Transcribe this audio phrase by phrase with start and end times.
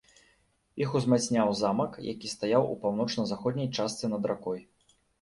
[0.85, 4.69] Іх узмацняў замак, які стаяў у паўночна-заходняй частцы над ракой.